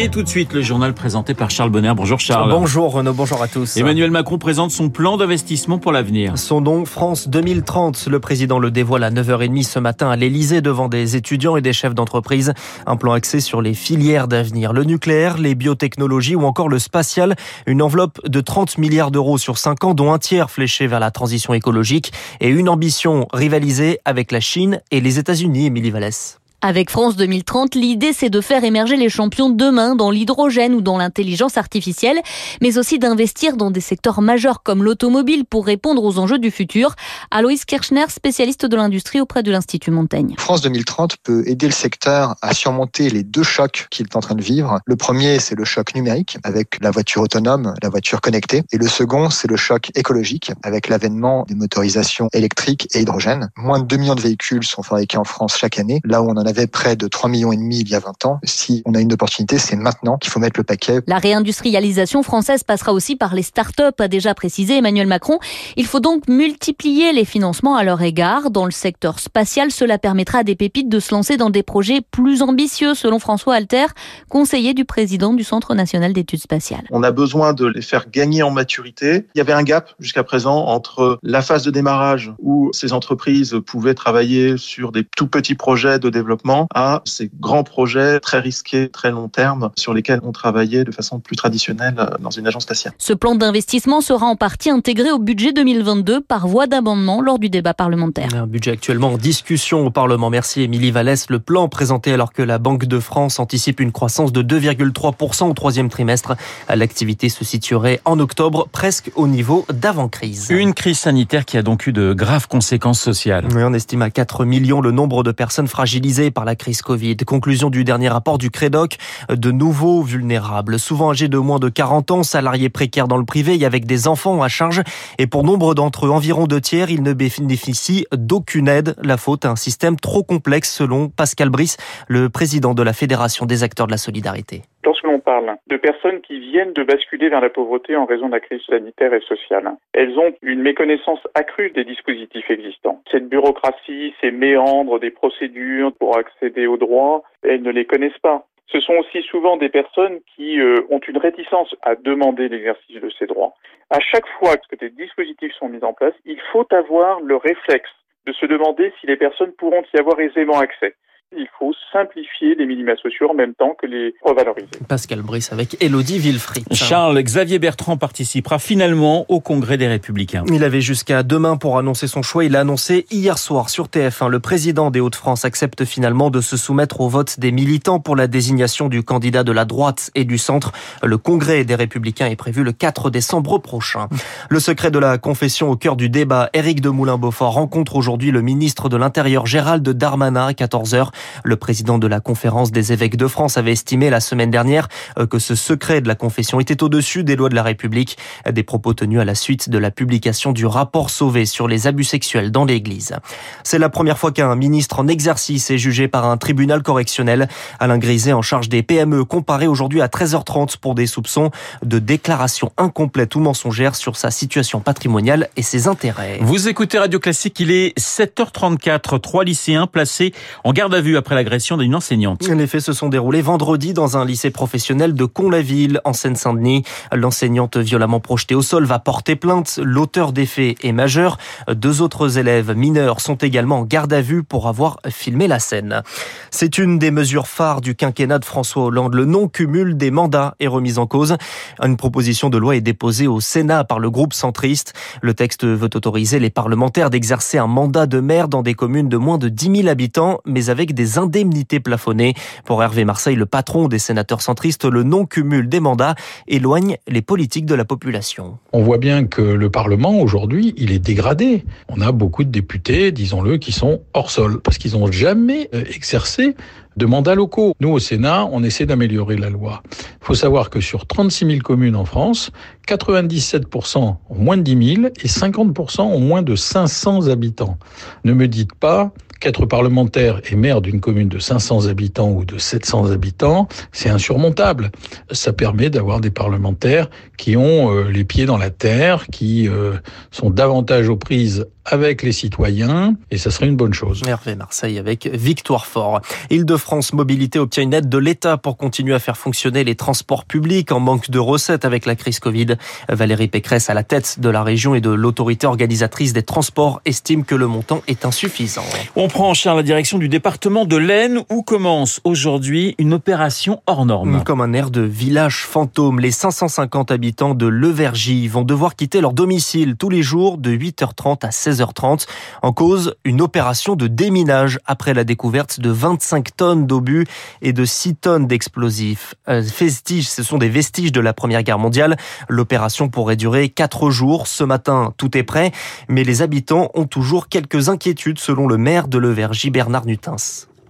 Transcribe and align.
Et 0.00 0.08
tout 0.08 0.24
de 0.24 0.28
suite, 0.28 0.52
le 0.52 0.60
journal 0.60 0.92
présenté 0.92 1.34
par 1.34 1.50
Charles 1.50 1.70
Bonner. 1.70 1.92
Bonjour 1.96 2.18
Charles. 2.18 2.50
Bonjour 2.50 2.92
Renaud, 2.92 3.12
bonjour 3.12 3.40
à 3.40 3.46
tous. 3.46 3.76
Emmanuel 3.76 4.10
Macron 4.10 4.38
présente 4.38 4.72
son 4.72 4.90
plan 4.90 5.16
d'investissement 5.16 5.78
pour 5.78 5.92
l'avenir. 5.92 6.36
Son 6.36 6.60
nom, 6.60 6.84
France 6.84 7.28
2030. 7.28 8.08
Le 8.08 8.18
président 8.18 8.58
le 8.58 8.72
dévoile 8.72 9.04
à 9.04 9.12
9h30 9.12 9.62
ce 9.62 9.78
matin 9.78 10.10
à 10.10 10.16
l'Elysée 10.16 10.62
devant 10.62 10.88
des 10.88 11.14
étudiants 11.14 11.56
et 11.56 11.62
des 11.62 11.72
chefs 11.72 11.94
d'entreprise. 11.94 12.54
Un 12.86 12.96
plan 12.96 13.12
axé 13.12 13.38
sur 13.38 13.62
les 13.62 13.72
filières 13.72 14.26
d'avenir. 14.26 14.72
Le 14.72 14.82
nucléaire, 14.82 15.38
les 15.38 15.54
biotechnologies 15.54 16.34
ou 16.34 16.44
encore 16.44 16.68
le 16.68 16.80
spatial. 16.80 17.36
Une 17.66 17.80
enveloppe 17.80 18.18
de 18.28 18.40
30 18.40 18.78
milliards 18.78 19.12
d'euros 19.12 19.38
sur 19.38 19.58
5 19.58 19.84
ans, 19.84 19.94
dont 19.94 20.12
un 20.12 20.18
tiers 20.18 20.50
fléché 20.50 20.88
vers 20.88 20.98
la 20.98 21.12
transition 21.12 21.54
écologique 21.54 22.12
et 22.40 22.48
une 22.48 22.68
ambition 22.68 23.28
rivalisée 23.32 24.00
avec 24.04 24.32
la 24.32 24.40
Chine 24.40 24.80
et 24.90 25.00
les 25.00 25.20
États-Unis, 25.20 25.66
Émilie 25.66 25.92
Vallès. 25.92 26.40
Avec 26.66 26.88
France 26.88 27.16
2030, 27.16 27.74
l'idée 27.74 28.14
c'est 28.14 28.30
de 28.30 28.40
faire 28.40 28.64
émerger 28.64 28.96
les 28.96 29.10
champions 29.10 29.50
demain 29.50 29.94
dans 29.94 30.10
l'hydrogène 30.10 30.72
ou 30.72 30.80
dans 30.80 30.96
l'intelligence 30.96 31.58
artificielle, 31.58 32.18
mais 32.62 32.78
aussi 32.78 32.98
d'investir 32.98 33.58
dans 33.58 33.70
des 33.70 33.82
secteurs 33.82 34.22
majeurs 34.22 34.62
comme 34.62 34.82
l'automobile 34.82 35.44
pour 35.44 35.66
répondre 35.66 36.02
aux 36.02 36.18
enjeux 36.18 36.38
du 36.38 36.50
futur. 36.50 36.94
Aloïs 37.30 37.66
Kirchner, 37.66 38.06
spécialiste 38.08 38.64
de 38.64 38.76
l'industrie 38.76 39.20
auprès 39.20 39.42
de 39.42 39.50
l'Institut 39.50 39.90
Montaigne. 39.90 40.36
France 40.38 40.62
2030 40.62 41.18
peut 41.22 41.42
aider 41.46 41.66
le 41.66 41.72
secteur 41.74 42.34
à 42.40 42.54
surmonter 42.54 43.10
les 43.10 43.24
deux 43.24 43.42
chocs 43.42 43.86
qu'il 43.90 44.06
est 44.06 44.16
en 44.16 44.20
train 44.20 44.34
de 44.34 44.42
vivre. 44.42 44.80
Le 44.86 44.96
premier, 44.96 45.40
c'est 45.40 45.56
le 45.56 45.66
choc 45.66 45.94
numérique 45.94 46.38
avec 46.44 46.78
la 46.80 46.90
voiture 46.90 47.20
autonome, 47.20 47.74
la 47.82 47.90
voiture 47.90 48.22
connectée. 48.22 48.62
Et 48.72 48.78
le 48.78 48.88
second, 48.88 49.28
c'est 49.28 49.50
le 49.50 49.58
choc 49.58 49.90
écologique 49.96 50.50
avec 50.62 50.88
l'avènement 50.88 51.44
des 51.46 51.56
motorisations 51.56 52.30
électriques 52.32 52.88
et 52.94 53.00
hydrogène. 53.02 53.50
Moins 53.58 53.80
de 53.80 53.84
2 53.84 53.98
millions 53.98 54.14
de 54.14 54.22
véhicules 54.22 54.64
sont 54.64 54.82
fabriqués 54.82 55.18
en 55.18 55.24
France 55.24 55.58
chaque 55.58 55.78
année, 55.78 56.00
là 56.04 56.22
où 56.22 56.30
on 56.30 56.36
en 56.38 56.46
a 56.46 56.53
avait 56.54 56.66
près 56.66 56.96
de 56.96 57.08
3 57.08 57.28
millions 57.28 57.52
et 57.52 57.56
demi 57.56 57.80
il 57.80 57.88
y 57.88 57.94
a 57.94 58.00
20 58.00 58.26
ans. 58.26 58.38
Si 58.44 58.82
on 58.84 58.94
a 58.94 59.00
une 59.00 59.12
opportunité, 59.12 59.58
c'est 59.58 59.76
maintenant 59.76 60.18
qu'il 60.18 60.30
faut 60.30 60.40
mettre 60.40 60.58
le 60.60 60.64
paquet. 60.64 61.00
La 61.06 61.18
réindustrialisation 61.18 62.22
française 62.22 62.62
passera 62.62 62.92
aussi 62.92 63.16
par 63.16 63.34
les 63.34 63.42
start-up, 63.42 64.00
a 64.00 64.08
déjà 64.08 64.34
précisé 64.34 64.78
Emmanuel 64.78 65.06
Macron. 65.06 65.38
Il 65.76 65.86
faut 65.86 66.00
donc 66.00 66.28
multiplier 66.28 67.12
les 67.12 67.24
financements 67.24 67.76
à 67.76 67.84
leur 67.84 68.02
égard. 68.02 68.50
Dans 68.50 68.64
le 68.64 68.70
secteur 68.70 69.18
spatial, 69.18 69.70
cela 69.70 69.98
permettra 69.98 70.38
à 70.38 70.44
des 70.44 70.54
pépites 70.54 70.88
de 70.88 71.00
se 71.00 71.12
lancer 71.12 71.36
dans 71.36 71.50
des 71.50 71.62
projets 71.62 72.00
plus 72.00 72.42
ambitieux, 72.42 72.94
selon 72.94 73.18
François 73.18 73.54
Alter, 73.54 73.86
conseiller 74.28 74.74
du 74.74 74.84
président 74.84 75.32
du 75.32 75.44
Centre 75.44 75.74
national 75.74 76.12
d'études 76.12 76.40
spatiales. 76.40 76.84
On 76.90 77.02
a 77.02 77.10
besoin 77.10 77.52
de 77.52 77.66
les 77.66 77.82
faire 77.82 78.10
gagner 78.10 78.42
en 78.42 78.50
maturité. 78.50 79.26
Il 79.34 79.38
y 79.38 79.40
avait 79.40 79.52
un 79.52 79.62
gap 79.62 79.90
jusqu'à 79.98 80.24
présent 80.24 80.66
entre 80.66 81.18
la 81.22 81.42
phase 81.42 81.64
de 81.64 81.70
démarrage 81.70 82.32
où 82.38 82.70
ces 82.72 82.92
entreprises 82.92 83.56
pouvaient 83.66 83.94
travailler 83.94 84.56
sur 84.56 84.92
des 84.92 85.04
tout 85.04 85.26
petits 85.26 85.54
projets 85.54 85.98
de 85.98 86.10
développement 86.10 86.43
à 86.74 87.02
ces 87.04 87.30
grands 87.40 87.64
projets 87.64 88.20
très 88.20 88.38
risqués, 88.38 88.88
très 88.88 89.10
long 89.10 89.28
terme, 89.28 89.70
sur 89.76 89.94
lesquels 89.94 90.20
on 90.22 90.32
travaillait 90.32 90.84
de 90.84 90.92
façon 90.92 91.20
plus 91.20 91.36
traditionnelle 91.36 91.94
dans 92.20 92.30
une 92.30 92.46
agence 92.46 92.64
spatiale. 92.64 92.94
Ce 92.98 93.12
plan 93.12 93.34
d'investissement 93.34 94.00
sera 94.00 94.26
en 94.26 94.36
partie 94.36 94.70
intégré 94.70 95.10
au 95.10 95.18
budget 95.18 95.52
2022 95.52 96.20
par 96.20 96.46
voie 96.46 96.66
d'amendement 96.66 97.20
lors 97.20 97.38
du 97.38 97.48
débat 97.48 97.74
parlementaire. 97.74 98.28
Un 98.34 98.46
budget 98.46 98.72
actuellement 98.72 99.12
en 99.12 99.18
discussion 99.18 99.86
au 99.86 99.90
Parlement. 99.90 100.30
Merci 100.30 100.62
Émilie 100.62 100.90
Vallès. 100.90 101.30
Le 101.30 101.38
plan 101.38 101.68
présenté 101.68 102.12
alors 102.12 102.32
que 102.32 102.42
la 102.42 102.58
Banque 102.58 102.84
de 102.84 103.00
France 103.00 103.38
anticipe 103.38 103.80
une 103.80 103.92
croissance 103.92 104.32
de 104.32 104.42
2,3% 104.42 105.50
au 105.50 105.52
troisième 105.54 105.88
trimestre. 105.88 106.36
L'activité 106.68 107.28
se 107.28 107.44
situerait 107.44 108.00
en 108.04 108.18
octobre 108.18 108.68
presque 108.70 109.10
au 109.14 109.26
niveau 109.26 109.64
d'avant-crise. 109.72 110.48
Une 110.50 110.74
crise 110.74 110.98
sanitaire 110.98 111.44
qui 111.44 111.56
a 111.56 111.62
donc 111.62 111.86
eu 111.86 111.92
de 111.92 112.12
graves 112.12 112.48
conséquences 112.48 113.00
sociales. 113.00 113.46
Oui, 113.54 113.62
on 113.64 113.72
estime 113.72 114.02
à 114.02 114.10
4 114.10 114.44
millions 114.44 114.80
le 114.80 114.90
nombre 114.90 115.22
de 115.22 115.32
personnes 115.32 115.68
fragilisées 115.68 116.23
par 116.30 116.44
la 116.44 116.56
crise 116.56 116.82
Covid. 116.82 117.16
Conclusion 117.16 117.70
du 117.70 117.84
dernier 117.84 118.08
rapport 118.08 118.38
du 118.38 118.50
Crédoc, 118.50 118.96
de 119.28 119.50
nouveaux 119.50 120.02
vulnérables, 120.02 120.78
souvent 120.78 121.10
âgés 121.10 121.28
de 121.28 121.38
moins 121.38 121.58
de 121.58 121.68
40 121.68 122.10
ans, 122.10 122.22
salariés 122.22 122.68
précaires 122.68 123.08
dans 123.08 123.16
le 123.16 123.24
privé 123.24 123.58
et 123.58 123.64
avec 123.64 123.86
des 123.86 124.08
enfants 124.08 124.42
à 124.42 124.48
charge. 124.48 124.82
Et 125.18 125.26
pour 125.26 125.44
nombre 125.44 125.74
d'entre 125.74 126.06
eux, 126.06 126.10
environ 126.10 126.46
deux 126.46 126.60
tiers, 126.60 126.90
ils 126.90 127.02
ne 127.02 127.12
bénéficient 127.12 128.06
d'aucune 128.12 128.68
aide. 128.68 128.94
La 129.02 129.16
faute 129.16 129.44
à 129.44 129.50
un 129.50 129.56
système 129.56 129.96
trop 129.96 130.22
complexe 130.22 130.72
selon 130.72 131.08
Pascal 131.08 131.50
Brice, 131.50 131.76
le 132.08 132.30
président 132.30 132.74
de 132.74 132.82
la 132.82 132.92
Fédération 132.92 133.46
des 133.46 133.62
acteurs 133.62 133.86
de 133.86 133.92
la 133.92 133.98
solidarité. 133.98 134.62
Lorsque 134.84 135.04
l'on 135.04 135.18
parle 135.18 135.56
de 135.66 135.76
personnes 135.78 136.20
qui 136.20 136.38
viennent 136.38 136.74
de 136.74 136.82
basculer 136.82 137.30
vers 137.30 137.40
la 137.40 137.48
pauvreté 137.48 137.96
en 137.96 138.04
raison 138.04 138.26
de 138.26 138.32
la 138.32 138.40
crise 138.40 138.60
sanitaire 138.68 139.14
et 139.14 139.20
sociale, 139.20 139.72
elles 139.94 140.18
ont 140.18 140.34
une 140.42 140.60
méconnaissance 140.60 141.20
accrue 141.34 141.70
des 141.70 141.84
dispositifs 141.84 142.50
existants. 142.50 143.00
Cette 143.10 143.28
bureaucratie, 143.28 144.14
ces 144.20 144.30
méandres 144.30 145.00
des 145.00 145.10
procédures 145.10 145.92
pour 145.94 146.18
accéder 146.18 146.66
aux 146.66 146.76
droits, 146.76 147.22
elles 147.42 147.62
ne 147.62 147.70
les 147.70 147.86
connaissent 147.86 148.18
pas. 148.22 148.46
Ce 148.66 148.80
sont 148.80 148.94
aussi 148.94 149.22
souvent 149.22 149.56
des 149.56 149.70
personnes 149.70 150.20
qui 150.36 150.60
euh, 150.60 150.82
ont 150.90 151.00
une 151.00 151.18
réticence 151.18 151.74
à 151.82 151.94
demander 151.94 152.48
l'exercice 152.48 153.00
de 153.00 153.10
ces 153.18 153.26
droits. 153.26 153.54
À 153.88 154.00
chaque 154.00 154.26
fois 154.38 154.56
que 154.56 154.76
des 154.76 154.90
dispositifs 154.90 155.54
sont 155.54 155.68
mis 155.68 155.82
en 155.82 155.92
place, 155.94 156.14
il 156.26 156.40
faut 156.52 156.66
avoir 156.74 157.20
le 157.20 157.36
réflexe 157.36 157.90
de 158.26 158.32
se 158.32 158.46
demander 158.46 158.92
si 159.00 159.06
les 159.06 159.16
personnes 159.16 159.52
pourront 159.52 159.82
y 159.94 159.98
avoir 159.98 160.20
aisément 160.20 160.58
accès 160.58 160.94
il 161.36 161.48
faut 161.58 161.72
simplifier 161.92 162.54
les 162.54 162.66
minima 162.66 162.96
sociaux 162.96 163.30
en 163.30 163.34
même 163.34 163.54
temps 163.54 163.74
que 163.80 163.86
les 163.86 164.14
revaloriser. 164.22 164.68
Pascal 164.88 165.22
Brice 165.22 165.52
avec 165.52 165.82
Elodie 165.82 166.18
Villefrit. 166.18 166.64
Charles 166.72 167.20
Xavier 167.22 167.58
Bertrand 167.58 167.96
participera 167.96 168.58
finalement 168.58 169.26
au 169.28 169.40
Congrès 169.40 169.76
des 169.76 169.86
Républicains. 169.86 170.44
Il 170.48 170.64
avait 170.64 170.80
jusqu'à 170.80 171.22
demain 171.22 171.56
pour 171.56 171.78
annoncer 171.78 172.06
son 172.06 172.22
choix. 172.22 172.44
Il 172.44 172.56
a 172.56 172.60
annoncé 172.60 173.06
hier 173.10 173.38
soir 173.38 173.68
sur 173.68 173.86
TF1. 173.86 174.28
Le 174.28 174.40
président 174.40 174.90
des 174.90 175.00
Hauts-de-France 175.00 175.44
accepte 175.44 175.84
finalement 175.84 176.30
de 176.30 176.40
se 176.40 176.56
soumettre 176.56 177.00
au 177.00 177.08
vote 177.08 177.38
des 177.38 177.52
militants 177.52 178.00
pour 178.00 178.16
la 178.16 178.26
désignation 178.26 178.88
du 178.88 179.02
candidat 179.02 179.44
de 179.44 179.52
la 179.52 179.64
droite 179.64 180.10
et 180.14 180.24
du 180.24 180.38
centre. 180.38 180.72
Le 181.02 181.18
Congrès 181.18 181.64
des 181.64 181.74
Républicains 181.74 182.26
est 182.26 182.36
prévu 182.36 182.62
le 182.62 182.72
4 182.72 183.10
décembre 183.10 183.58
prochain. 183.58 184.08
Le 184.48 184.60
secret 184.60 184.90
de 184.90 184.98
la 184.98 185.18
confession 185.18 185.70
au 185.70 185.76
cœur 185.76 185.96
du 185.96 186.08
débat. 186.08 186.50
Éric 186.52 186.80
de 186.80 186.88
Moulin-Beaufort 186.88 187.54
rencontre 187.54 187.96
aujourd'hui 187.96 188.30
le 188.30 188.42
ministre 188.42 188.88
de 188.88 188.96
l'Intérieur 188.96 189.46
Gérald 189.46 189.88
Darmanin 189.88 190.46
à 190.46 190.52
14h. 190.52 191.10
Le 191.42 191.56
président 191.56 191.98
de 191.98 192.06
la 192.06 192.20
conférence 192.20 192.72
des 192.72 192.92
évêques 192.92 193.16
de 193.16 193.26
France 193.26 193.56
avait 193.56 193.72
estimé 193.72 194.10
la 194.10 194.20
semaine 194.20 194.50
dernière 194.50 194.88
euh, 195.18 195.26
que 195.26 195.38
ce 195.38 195.54
secret 195.54 196.00
de 196.00 196.08
la 196.08 196.14
confession 196.14 196.60
était 196.60 196.82
au-dessus 196.82 197.24
des 197.24 197.36
lois 197.36 197.48
de 197.48 197.54
la 197.54 197.62
République. 197.62 198.16
Des 198.50 198.62
propos 198.62 198.94
tenus 198.94 199.20
à 199.20 199.24
la 199.24 199.34
suite 199.34 199.68
de 199.68 199.78
la 199.78 199.90
publication 199.90 200.52
du 200.52 200.66
rapport 200.66 201.10
Sauvé 201.10 201.46
sur 201.46 201.68
les 201.68 201.86
abus 201.86 202.04
sexuels 202.04 202.50
dans 202.50 202.64
l'Église. 202.64 203.14
C'est 203.62 203.78
la 203.78 203.88
première 203.88 204.18
fois 204.18 204.32
qu'un 204.32 204.54
ministre 204.56 204.98
en 204.98 205.08
exercice 205.08 205.70
est 205.70 205.78
jugé 205.78 206.08
par 206.08 206.24
un 206.24 206.36
tribunal 206.36 206.82
correctionnel. 206.82 207.48
Alain 207.80 207.98
Griset, 207.98 208.32
en 208.32 208.42
charge 208.42 208.68
des 208.68 208.82
PME, 208.82 209.24
comparé 209.24 209.66
aujourd'hui 209.66 210.00
à 210.00 210.06
13h30 210.08 210.78
pour 210.78 210.94
des 210.94 211.06
soupçons 211.06 211.50
de 211.84 211.98
déclaration 211.98 212.72
incomplète 212.76 213.34
ou 213.34 213.40
mensongère 213.40 213.94
sur 213.94 214.16
sa 214.16 214.30
situation 214.30 214.80
patrimoniale 214.80 215.48
et 215.56 215.62
ses 215.62 215.88
intérêts. 215.88 216.38
Vous 216.40 216.68
écoutez 216.68 216.98
Radio 216.98 217.18
Classique, 217.18 217.60
il 217.60 217.70
est 217.70 217.98
7h34. 217.98 219.20
Trois 219.20 219.44
lycéens 219.44 219.86
placés 219.86 220.32
en 220.64 220.72
garde 220.72 220.94
à 220.94 221.00
vue 221.00 221.03
après 221.12 221.34
l'agression 221.34 221.76
d'une 221.76 221.94
enseignante. 221.94 222.46
Les 222.48 222.66
faits 222.66 222.80
se 222.80 222.92
sont 222.92 223.08
déroulés 223.08 223.42
vendredi 223.42 223.92
dans 223.92 224.16
un 224.16 224.24
lycée 224.24 224.50
professionnel 224.50 225.14
de 225.14 225.24
Con-la-Ville, 225.24 226.00
en 226.04 226.12
Seine-Saint-Denis. 226.12 226.84
L'enseignante 227.12 227.76
violemment 227.76 228.20
projetée 228.20 228.54
au 228.54 228.62
sol 228.62 228.84
va 228.84 228.98
porter 228.98 229.36
plainte. 229.36 229.78
L'auteur 229.82 230.32
des 230.32 230.46
faits 230.46 230.76
est 230.82 230.92
majeur. 230.92 231.36
Deux 231.70 232.00
autres 232.00 232.38
élèves 232.38 232.74
mineurs 232.74 233.20
sont 233.20 233.34
également 233.34 233.80
en 233.80 233.84
garde 233.84 234.12
à 234.12 234.22
vue 234.22 234.42
pour 234.42 234.68
avoir 234.68 234.98
filmé 235.10 235.46
la 235.46 235.58
scène. 235.58 236.02
C'est 236.50 236.78
une 236.78 236.98
des 236.98 237.10
mesures 237.10 237.46
phares 237.46 237.80
du 237.80 237.94
quinquennat 237.94 238.38
de 238.38 238.44
François 238.44 238.84
Hollande. 238.84 239.14
Le 239.14 239.26
non-cumul 239.26 239.96
des 239.96 240.10
mandats 240.10 240.54
est 240.60 240.68
remis 240.68 240.98
en 240.98 241.06
cause. 241.06 241.36
Une 241.82 241.96
proposition 241.96 242.48
de 242.48 242.58
loi 242.58 242.76
est 242.76 242.80
déposée 242.80 243.26
au 243.26 243.40
Sénat 243.40 243.84
par 243.84 243.98
le 243.98 244.10
groupe 244.10 244.32
centriste. 244.32 244.94
Le 245.20 245.34
texte 245.34 245.64
veut 245.64 245.90
autoriser 245.94 246.38
les 246.38 246.50
parlementaires 246.50 247.10
d'exercer 247.10 247.58
un 247.58 247.66
mandat 247.66 248.06
de 248.06 248.20
maire 248.20 248.48
dans 248.48 248.62
des 248.62 248.74
communes 248.74 249.08
de 249.08 249.16
moins 249.16 249.38
de 249.38 249.48
10 249.48 249.82
000 249.82 249.88
habitants, 249.88 250.40
mais 250.46 250.70
avec 250.70 250.93
des 250.94 251.18
indemnités 251.18 251.80
plafonnées. 251.80 252.34
Pour 252.64 252.82
Hervé 252.82 253.04
Marseille, 253.04 253.36
le 253.36 253.46
patron 253.46 253.88
des 253.88 253.98
sénateurs 253.98 254.40
centristes, 254.40 254.84
le 254.84 255.02
non-cumul 255.02 255.68
des 255.68 255.80
mandats 255.80 256.14
éloigne 256.48 256.96
les 257.08 257.22
politiques 257.22 257.66
de 257.66 257.74
la 257.74 257.84
population. 257.84 258.58
On 258.72 258.82
voit 258.82 258.98
bien 258.98 259.26
que 259.26 259.42
le 259.42 259.70
Parlement, 259.70 260.18
aujourd'hui, 260.20 260.74
il 260.76 260.92
est 260.92 260.98
dégradé. 260.98 261.64
On 261.88 262.00
a 262.00 262.12
beaucoup 262.12 262.44
de 262.44 262.50
députés, 262.50 263.12
disons-le, 263.12 263.58
qui 263.58 263.72
sont 263.72 264.00
hors 264.14 264.30
sol, 264.30 264.60
parce 264.60 264.78
qu'ils 264.78 264.92
n'ont 264.92 265.10
jamais 265.10 265.68
euh, 265.74 265.84
exercé 265.94 266.54
de 266.96 267.06
mandats 267.06 267.34
locaux. 267.34 267.74
Nous, 267.80 267.90
au 267.90 267.98
Sénat, 267.98 268.48
on 268.52 268.62
essaie 268.62 268.86
d'améliorer 268.86 269.36
la 269.36 269.50
loi. 269.50 269.82
Il 269.90 270.26
faut 270.26 270.34
savoir 270.34 270.70
que 270.70 270.80
sur 270.80 271.06
36 271.06 271.46
000 271.46 271.58
communes 271.58 271.96
en 271.96 272.04
France, 272.04 272.50
97% 272.88 273.98
ont 273.98 274.18
moins 274.30 274.56
de 274.56 274.62
10 274.62 274.94
000 274.96 275.06
et 275.06 275.28
50% 275.28 276.02
ont 276.02 276.20
moins 276.20 276.42
de 276.42 276.54
500 276.54 277.28
habitants. 277.28 277.78
Ne 278.24 278.32
me 278.32 278.48
dites 278.48 278.74
pas 278.74 279.12
qu'être 279.44 279.66
parlementaire 279.66 280.40
et 280.50 280.56
maire 280.56 280.80
d'une 280.80 281.00
commune 281.00 281.28
de 281.28 281.38
500 281.38 281.88
habitants 281.88 282.30
ou 282.30 282.46
de 282.46 282.56
700 282.56 283.10
habitants, 283.10 283.68
c'est 283.92 284.08
insurmontable. 284.08 284.90
Ça 285.32 285.52
permet 285.52 285.90
d'avoir 285.90 286.20
des 286.20 286.30
parlementaires 286.30 287.10
qui 287.36 287.54
ont 287.54 287.94
euh, 287.94 288.10
les 288.10 288.24
pieds 288.24 288.46
dans 288.46 288.56
la 288.56 288.70
terre, 288.70 289.26
qui 289.30 289.68
euh, 289.68 289.96
sont 290.30 290.48
davantage 290.48 291.10
aux 291.10 291.16
prises 291.16 291.66
avec 291.84 292.22
les 292.22 292.32
citoyens 292.32 293.14
et 293.30 293.38
ça 293.38 293.50
serait 293.50 293.66
une 293.66 293.76
bonne 293.76 293.92
chose. 293.92 294.22
Hervé 294.26 294.54
Marseille 294.54 294.98
avec 294.98 295.26
Victoire 295.26 295.86
Fort. 295.86 296.20
Île-de-France 296.50 297.12
Mobilité 297.12 297.58
obtient 297.58 297.82
une 297.82 297.94
aide 297.94 298.08
de 298.08 298.18
l'État 298.18 298.56
pour 298.56 298.76
continuer 298.76 299.14
à 299.14 299.18
faire 299.18 299.36
fonctionner 299.36 299.84
les 299.84 299.94
transports 299.94 300.44
publics 300.44 300.92
en 300.92 301.00
manque 301.00 301.30
de 301.30 301.38
recettes 301.38 301.84
avec 301.84 302.06
la 302.06 302.16
crise 302.16 302.40
Covid. 302.40 302.76
Valérie 303.08 303.48
Pécresse 303.48 303.90
à 303.90 303.94
la 303.94 304.02
tête 304.02 304.40
de 304.40 304.48
la 304.48 304.62
région 304.62 304.94
et 304.94 305.00
de 305.00 305.10
l'autorité 305.10 305.66
organisatrice 305.66 306.32
des 306.32 306.42
transports 306.42 307.00
estime 307.04 307.44
que 307.44 307.54
le 307.54 307.66
montant 307.66 308.02
est 308.08 308.24
insuffisant. 308.24 308.84
On 309.16 309.28
prend 309.28 309.50
en 309.50 309.54
charge 309.54 309.76
la 309.76 309.82
direction 309.82 310.18
du 310.18 310.28
département 310.28 310.86
de 310.86 310.96
l'Aisne 310.96 311.42
où 311.50 311.62
commence 311.62 312.20
aujourd'hui 312.24 312.94
une 312.98 313.12
opération 313.12 313.82
hors 313.86 314.06
norme. 314.06 314.42
Comme 314.44 314.60
un 314.60 314.72
air 314.72 314.90
de 314.90 315.02
village 315.02 315.64
fantôme, 315.64 316.20
les 316.20 316.30
550 316.30 317.10
habitants 317.10 317.54
de 317.54 317.66
Levergy 317.66 318.48
vont 318.48 318.62
devoir 318.62 318.96
quitter 318.96 319.20
leur 319.20 319.32
domicile 319.32 319.96
tous 319.98 320.08
les 320.08 320.22
jours 320.22 320.58
de 320.58 320.70
8h30 320.70 321.44
à 321.44 321.50
16h 321.50 321.73
16h30. 321.74 322.26
En 322.62 322.72
cause, 322.72 323.14
une 323.24 323.40
opération 323.40 323.96
de 323.96 324.06
déminage 324.06 324.78
après 324.86 325.14
la 325.14 325.24
découverte 325.24 325.80
de 325.80 325.90
25 325.90 326.56
tonnes 326.56 326.86
d'obus 326.86 327.26
et 327.62 327.72
de 327.72 327.84
6 327.84 328.16
tonnes 328.16 328.46
d'explosifs. 328.46 329.34
Euh, 329.48 329.60
vestiges, 329.60 330.28
ce 330.28 330.42
sont 330.42 330.58
des 330.58 330.68
vestiges 330.68 331.12
de 331.12 331.20
la 331.20 331.32
Première 331.32 331.62
Guerre 331.62 331.78
mondiale. 331.78 332.16
L'opération 332.48 333.08
pourrait 333.08 333.36
durer 333.36 333.68
4 333.68 334.10
jours. 334.10 334.46
Ce 334.46 334.64
matin, 334.64 335.12
tout 335.16 335.36
est 335.36 335.42
prêt, 335.42 335.72
mais 336.08 336.24
les 336.24 336.42
habitants 336.42 336.90
ont 336.94 337.06
toujours 337.06 337.48
quelques 337.48 337.88
inquiétudes 337.88 338.38
selon 338.38 338.66
le 338.66 338.78
maire 338.78 339.08
de 339.08 339.18
Levergy, 339.18 339.70
Bernard 339.70 340.06
Nutins. 340.06 340.36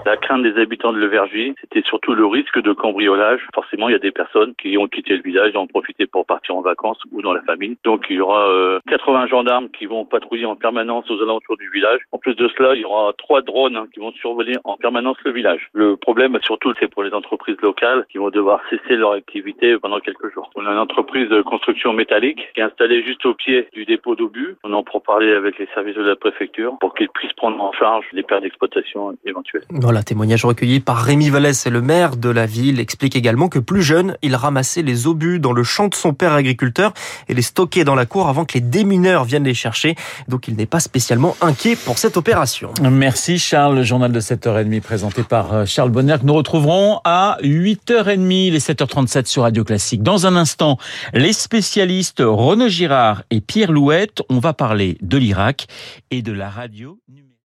La 0.06 0.18
crainte 0.18 0.42
des 0.42 0.60
habitants 0.60 0.92
de 0.92 0.98
Levergy, 0.98 1.54
c'était 1.62 1.80
surtout 1.82 2.14
le 2.14 2.26
risque 2.26 2.60
de 2.60 2.74
cambriolage. 2.74 3.40
Forcément, 3.54 3.88
il 3.88 3.92
y 3.92 3.94
a 3.94 3.98
des 3.98 4.10
personnes 4.10 4.54
qui 4.56 4.76
ont 4.76 4.86
quitté 4.86 5.16
le 5.16 5.22
village 5.22 5.52
et 5.54 5.56
ont 5.56 5.66
profité 5.66 6.06
pour 6.06 6.26
partir 6.26 6.54
en 6.56 6.60
vacances 6.60 6.98
ou 7.10 7.22
dans 7.22 7.32
la 7.32 7.40
famille. 7.42 7.78
Donc, 7.84 8.04
il 8.10 8.16
y 8.16 8.20
aura 8.20 8.80
80 8.86 9.24
euh, 9.24 9.26
gendarmes 9.28 9.70
qui 9.70 9.86
vont 9.86 10.04
patrouiller 10.04 10.44
en 10.44 10.56
permanence 10.56 11.10
aux 11.10 11.22
alentours 11.22 11.56
du 11.56 11.70
village. 11.70 12.00
En 12.12 12.18
plus 12.18 12.34
de 12.34 12.48
cela, 12.48 12.74
il 12.74 12.82
y 12.82 12.84
aura 12.84 13.14
trois 13.16 13.40
drones 13.40 13.76
hein, 13.76 13.86
qui 13.94 14.00
vont 14.00 14.12
survoler 14.12 14.56
en 14.64 14.76
permanence 14.76 15.16
le 15.24 15.32
village. 15.32 15.70
Le 15.72 15.96
problème, 15.96 16.38
surtout, 16.42 16.74
c'est 16.78 16.88
pour 16.88 17.02
les 17.02 17.14
entreprises 17.14 17.56
locales 17.62 18.04
qui 18.10 18.18
vont 18.18 18.28
devoir 18.28 18.60
cesser 18.68 18.96
leur 18.96 19.12
activité 19.12 19.78
pendant 19.78 20.00
quelques 20.00 20.32
jours. 20.34 20.50
On 20.54 20.66
a 20.66 20.72
une 20.72 20.78
entreprise 20.78 21.30
de 21.30 21.40
construction 21.40 21.94
métallique 21.94 22.42
qui 22.54 22.60
est 22.60 22.64
installée 22.64 23.02
juste 23.02 23.24
au 23.24 23.32
pied 23.32 23.68
du 23.72 23.86
dépôt 23.86 24.16
d'obus. 24.16 24.56
On 24.64 24.72
en 24.74 24.82
pour 24.82 25.02
parler 25.02 25.32
avec 25.32 25.58
les 25.58 25.66
services 25.74 25.96
de 25.96 26.02
la 26.02 26.16
préfecture 26.16 26.76
pour 26.78 26.94
qu'ils 26.94 27.08
puissent 27.08 27.32
prendre 27.32 27.58
en 27.62 27.72
charge 27.72 28.04
les 28.12 28.22
pertes 28.22 28.42
d'exploitation 28.42 29.16
éventuelles. 29.24 29.64
La 29.94 30.02
témoignage 30.02 30.44
recueilli 30.44 30.80
par 30.80 30.96
Rémi 30.96 31.30
Vallès 31.30 31.68
le 31.68 31.80
maire 31.80 32.16
de 32.16 32.28
la 32.28 32.46
ville 32.46 32.80
explique 32.80 33.14
également 33.14 33.48
que 33.48 33.60
plus 33.60 33.82
jeune, 33.82 34.16
il 34.22 34.34
ramassait 34.34 34.82
les 34.82 35.06
obus 35.06 35.38
dans 35.38 35.52
le 35.52 35.62
champ 35.62 35.86
de 35.86 35.94
son 35.94 36.12
père 36.12 36.32
agriculteur 36.32 36.92
et 37.28 37.34
les 37.34 37.42
stockait 37.42 37.84
dans 37.84 37.94
la 37.94 38.04
cour 38.04 38.28
avant 38.28 38.44
que 38.44 38.54
les 38.54 38.60
démineurs 38.60 39.24
viennent 39.24 39.44
les 39.44 39.54
chercher. 39.54 39.94
Donc 40.26 40.48
il 40.48 40.56
n'est 40.56 40.66
pas 40.66 40.80
spécialement 40.80 41.36
inquiet 41.40 41.76
pour 41.76 41.98
cette 41.98 42.16
opération. 42.16 42.74
Merci 42.82 43.38
Charles, 43.38 43.76
le 43.76 43.82
journal 43.84 44.10
de 44.10 44.20
7h30 44.20 44.80
présenté 44.80 45.22
par 45.22 45.54
euh, 45.54 45.64
Charles 45.64 45.90
Bonner 45.90 46.16
nous 46.24 46.34
retrouverons 46.34 47.00
à 47.04 47.38
8h30, 47.44 48.50
les 48.50 48.58
7h37 48.58 49.26
sur 49.26 49.42
Radio 49.42 49.62
Classique. 49.62 50.02
Dans 50.02 50.26
un 50.26 50.34
instant, 50.34 50.76
les 51.12 51.32
spécialistes 51.32 52.20
Renaud 52.20 52.68
Girard 52.68 53.22
et 53.30 53.40
Pierre 53.40 53.70
Louette, 53.70 54.22
on 54.28 54.40
va 54.40 54.54
parler 54.54 54.98
de 55.02 55.18
l'Irak 55.18 55.68
et 56.10 56.22
de 56.22 56.32
la 56.32 56.50
radio. 56.50 56.98